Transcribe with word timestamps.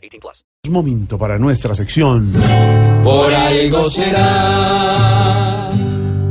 18 0.00 0.20
plus. 0.20 0.44
Es 0.62 0.70
momento 0.70 1.18
para 1.18 1.38
nuestra 1.38 1.74
sección. 1.74 2.32
Por 3.02 3.32
algo 3.32 3.88
será. 3.88 5.70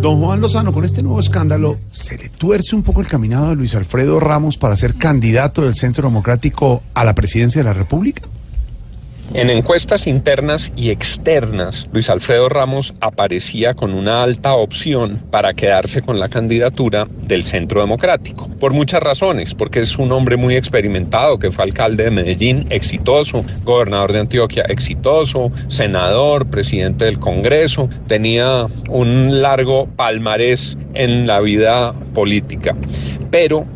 Don 0.01 0.21
Juan 0.21 0.39
Lozano, 0.39 0.71
con 0.71 0.85
este 0.85 1.03
nuevo 1.03 1.19
escándalo, 1.19 1.77
¿se 1.91 2.17
le 2.17 2.29
tuerce 2.29 2.73
un 2.73 2.83
poco 2.83 3.01
el 3.01 3.07
caminado 3.07 3.49
de 3.49 3.55
Luis 3.55 3.75
Alfredo 3.75 4.19
Ramos 4.21 4.57
para 4.57 4.77
ser 4.77 4.95
candidato 4.95 5.63
del 5.63 5.75
Centro 5.75 6.07
Democrático 6.07 6.83
a 6.93 7.03
la 7.03 7.15
presidencia 7.15 7.59
de 7.59 7.65
la 7.65 7.73
República? 7.73 8.21
En 9.35 9.51
encuestas 9.51 10.07
internas 10.07 10.71
y 10.75 10.89
externas, 10.89 11.87
Luis 11.91 12.09
Alfredo 12.09 12.49
Ramos 12.49 12.95
aparecía 12.99 13.75
con 13.75 13.93
una 13.93 14.23
alta 14.23 14.55
opción 14.55 15.21
para 15.29 15.53
quedarse 15.53 16.01
con 16.01 16.19
la 16.19 16.29
candidatura 16.29 17.07
del 17.27 17.43
Centro 17.43 17.79
Democrático, 17.79 18.49
por 18.59 18.73
muchas 18.73 19.03
razones, 19.03 19.53
porque 19.53 19.81
es 19.81 19.99
un 19.99 20.11
hombre 20.11 20.35
muy 20.35 20.55
experimentado, 20.55 21.37
que 21.37 21.51
fue 21.51 21.65
alcalde 21.65 22.05
de 22.05 22.11
Medellín, 22.11 22.65
exitoso, 22.71 23.45
gobernador 23.63 24.13
de 24.13 24.19
Antioquia, 24.21 24.63
exitoso, 24.63 25.51
senador, 25.67 26.47
presidente 26.47 27.05
del 27.05 27.19
Congreso, 27.19 27.87
tenía 28.07 28.65
un 28.89 29.43
largo 29.43 29.87
palmarés 29.95 30.75
en 30.95 31.27
la 31.27 31.39
vida 31.39 31.93
política, 32.15 32.75
pero 33.29 33.67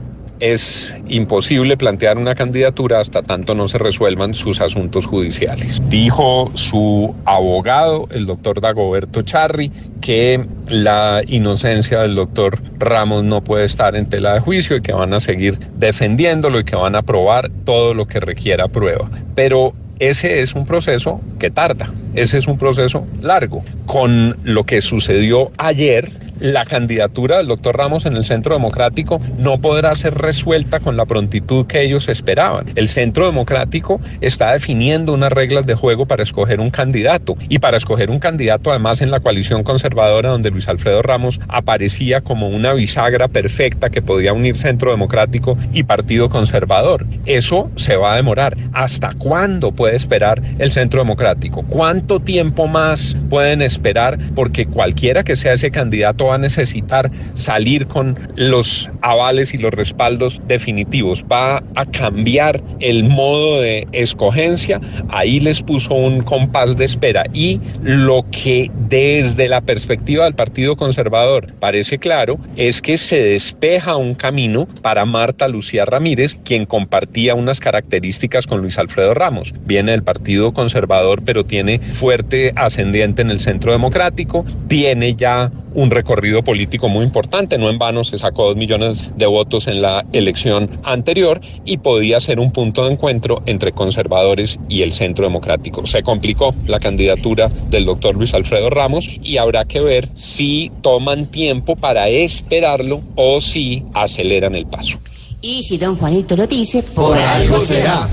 es 0.43 0.93
imposible 1.07 1.77
plantear 1.77 2.17
una 2.17 2.35
candidatura 2.35 2.99
hasta 2.99 3.23
tanto 3.23 3.55
no 3.55 3.69
se 3.69 3.77
resuelvan 3.77 4.33
sus 4.33 4.59
asuntos 4.59 5.05
judiciales. 5.05 5.81
Dijo 5.87 6.51
su 6.55 7.15
abogado, 7.23 8.09
el 8.11 8.25
doctor 8.25 8.59
Dagoberto 8.59 9.21
Charri, 9.21 9.71
que 10.01 10.45
la 10.67 11.21
inocencia 11.27 12.01
del 12.01 12.15
doctor 12.15 12.61
Ramos 12.77 13.23
no 13.23 13.41
puede 13.41 13.63
estar 13.63 13.95
en 13.95 14.09
tela 14.09 14.33
de 14.33 14.41
juicio 14.41 14.75
y 14.75 14.81
que 14.81 14.91
van 14.91 15.13
a 15.13 15.21
seguir 15.21 15.57
defendiéndolo 15.77 16.59
y 16.59 16.65
que 16.65 16.75
van 16.75 16.97
a 16.97 17.03
probar 17.03 17.49
todo 17.63 17.93
lo 17.93 18.05
que 18.05 18.19
requiera 18.19 18.67
prueba. 18.67 19.09
Pero 19.35 19.73
ese 19.99 20.41
es 20.41 20.55
un 20.55 20.65
proceso 20.65 21.21
que 21.39 21.51
tarda, 21.51 21.93
ese 22.15 22.37
es 22.37 22.47
un 22.47 22.57
proceso 22.57 23.07
largo. 23.21 23.63
Con 23.85 24.35
lo 24.43 24.65
que 24.65 24.81
sucedió 24.81 25.53
ayer, 25.57 26.11
la 26.43 26.65
candidatura 26.65 27.37
del 27.37 27.47
doctor 27.47 27.77
Ramos 27.77 28.05
en 28.05 28.17
el 28.17 28.25
Centro 28.25 28.53
Democrático 28.53 29.21
no 29.37 29.61
podrá 29.61 29.95
ser 29.95 30.15
resuelta 30.15 30.81
con 30.81 30.97
la 30.97 31.05
prontitud 31.05 31.65
que 31.67 31.81
ellos 31.81 32.09
esperaban. 32.09 32.65
El 32.75 32.89
Centro 32.89 33.25
Democrático 33.25 34.01
está 34.19 34.51
definiendo 34.51 35.13
unas 35.13 35.31
reglas 35.31 35.65
de 35.65 35.75
juego 35.75 36.05
para 36.05 36.21
escoger 36.21 36.59
un 36.59 36.69
candidato 36.69 37.37
y 37.47 37.59
para 37.59 37.77
escoger 37.77 38.09
un 38.09 38.19
candidato 38.19 38.71
además 38.71 39.01
en 39.01 39.09
la 39.09 39.21
coalición 39.21 39.63
conservadora 39.63 40.31
donde 40.31 40.51
Luis 40.51 40.67
Alfredo 40.67 41.01
Ramos 41.01 41.39
aparecía 41.47 42.19
como 42.19 42.49
una 42.49 42.73
bisagra 42.73 43.29
perfecta 43.29 43.89
que 43.89 44.01
podía 44.01 44.33
unir 44.33 44.57
Centro 44.57 44.91
Democrático 44.91 45.57
y 45.71 45.83
Partido 45.83 46.27
Conservador. 46.27 47.05
Eso 47.25 47.71
se 47.77 47.95
va 47.95 48.11
a 48.11 48.15
demorar. 48.17 48.57
¿Hasta 48.73 49.13
cuándo 49.13 49.71
puede 49.71 49.95
esperar 49.95 50.41
el 50.59 50.73
Centro 50.73 50.99
Democrático? 50.99 51.63
¿Cuánto 51.69 52.19
tiempo 52.19 52.67
más 52.67 53.15
pueden 53.29 53.61
esperar? 53.61 54.19
Porque 54.35 54.65
cualquiera 54.65 55.23
que 55.23 55.37
sea 55.37 55.53
ese 55.53 55.71
candidato 55.71 56.32
va 56.33 56.37
a 56.37 56.39
necesitar 56.39 57.11
salir 57.35 57.85
con 57.85 58.17
los 58.35 58.89
avales 59.01 59.53
y 59.53 59.59
los 59.59 59.71
respaldos 59.71 60.41
definitivos, 60.47 61.23
va 61.31 61.63
a 61.75 61.85
cambiar 61.85 62.61
el 62.79 63.03
modo 63.03 63.61
de 63.61 63.87
escogencia, 63.91 64.81
ahí 65.09 65.39
les 65.39 65.61
puso 65.61 65.93
un 65.93 66.23
compás 66.23 66.75
de 66.75 66.85
espera. 66.85 67.25
Y 67.33 67.61
lo 67.83 68.25
que 68.31 68.71
desde 68.89 69.47
la 69.47 69.61
perspectiva 69.61 70.23
del 70.23 70.33
Partido 70.33 70.75
Conservador 70.75 71.53
parece 71.59 71.99
claro 71.99 72.39
es 72.55 72.81
que 72.81 72.97
se 72.97 73.21
despeja 73.21 73.95
un 73.95 74.15
camino 74.15 74.67
para 74.81 75.05
Marta 75.05 75.47
Lucía 75.47 75.85
Ramírez, 75.85 76.35
quien 76.43 76.65
compartía 76.65 77.35
unas 77.35 77.59
características 77.59 78.47
con 78.47 78.61
Luis 78.61 78.79
Alfredo 78.79 79.13
Ramos. 79.13 79.53
Viene 79.65 79.91
del 79.91 80.03
Partido 80.03 80.53
Conservador, 80.53 81.21
pero 81.23 81.45
tiene 81.45 81.79
fuerte 81.79 82.53
ascendiente 82.55 83.21
en 83.21 83.29
el 83.29 83.39
Centro 83.39 83.71
Democrático, 83.71 84.45
tiene 84.67 85.15
ya 85.15 85.51
un 85.73 85.89
recorrido 85.89 86.12
político 86.43 86.89
muy 86.89 87.03
importante. 87.03 87.57
No 87.57 87.69
en 87.69 87.77
vano 87.77 88.03
se 88.03 88.17
sacó 88.17 88.45
dos 88.45 88.55
millones 88.55 89.11
de 89.15 89.25
votos 89.25 89.67
en 89.67 89.81
la 89.81 90.05
elección 90.13 90.69
anterior 90.83 91.41
y 91.65 91.77
podía 91.77 92.21
ser 92.21 92.39
un 92.39 92.51
punto 92.51 92.85
de 92.85 92.93
encuentro 92.93 93.41
entre 93.45 93.71
conservadores 93.71 94.59
y 94.69 94.81
el 94.81 94.91
centro 94.91 95.25
democrático. 95.25 95.85
Se 95.85 96.03
complicó 96.03 96.53
la 96.67 96.79
candidatura 96.79 97.49
del 97.69 97.85
doctor 97.85 98.15
Luis 98.15 98.33
Alfredo 98.33 98.69
Ramos 98.69 99.09
y 99.21 99.37
habrá 99.37 99.65
que 99.65 99.81
ver 99.81 100.09
si 100.13 100.71
toman 100.81 101.27
tiempo 101.27 101.75
para 101.75 102.07
esperarlo 102.09 103.01
o 103.15 103.41
si 103.41 103.83
aceleran 103.93 104.55
el 104.55 104.65
paso. 104.65 104.99
Y 105.41 105.63
si 105.63 105.77
don 105.77 105.97
Juanito 105.97 106.37
lo 106.37 106.47
dice, 106.47 106.83
Por 106.83 107.17
algo 107.17 107.59
será. 107.59 108.07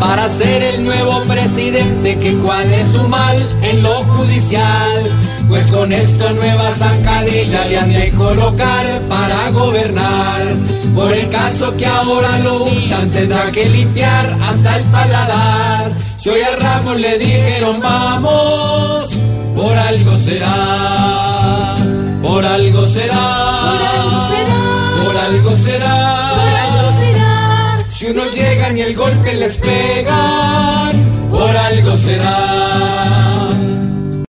Para 0.00 0.30
ser 0.30 0.62
el 0.62 0.84
nuevo 0.84 1.22
presidente, 1.24 2.18
que 2.18 2.34
cuál 2.38 2.72
es 2.72 2.88
su 2.92 3.08
mal 3.08 3.36
en 3.62 3.82
lo 3.82 4.04
judicial. 4.04 5.02
Pues 5.48 5.66
con 5.70 5.92
esta 5.92 6.32
nueva 6.32 6.70
zancadilla 6.72 7.64
le 7.64 7.78
han 7.78 7.92
de 7.92 8.10
colocar 8.10 9.00
para 9.08 9.50
gobernar. 9.50 10.42
Por 10.94 11.12
el 11.12 11.28
caso 11.30 11.76
que 11.76 11.86
ahora 11.86 12.38
lo 12.40 12.64
untan, 12.64 13.10
tendrá 13.10 13.50
que 13.50 13.68
limpiar 13.68 14.36
hasta 14.42 14.76
el 14.76 14.84
paladar. 14.84 15.92
Si 16.18 16.28
hoy 16.28 16.40
a 16.42 16.56
Ramos 16.56 16.96
le 16.98 17.18
dijeron 17.18 17.80
vamos, 17.80 19.16
por 19.56 19.76
algo 19.76 20.16
será. 20.18 21.76
Por 22.22 22.44
algo 22.44 22.86
será. 22.86 23.37
Si 27.98 28.06
unos 28.06 28.32
llegan 28.32 28.76
y 28.76 28.82
el 28.82 28.94
golpe 28.94 29.34
les 29.34 29.56
pegan, 29.56 31.28
por 31.32 31.56
algo 31.56 31.98
será. 31.98 33.37